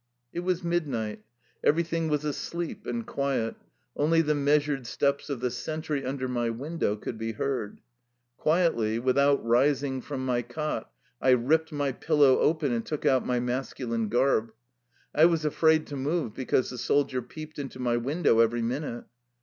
[0.33, 1.21] It was midnight.
[1.63, 3.53] Everything was asleep and quiet,
[3.95, 7.81] only the measured steps of the sentry un der my window could be heard.
[8.35, 10.91] Quietly, with out rising from my cot,
[11.21, 14.51] I ripped my pillow open and took out my masculine garb.
[15.13, 19.05] I was afraid to move, because the soldier peeped into my win dow every minute.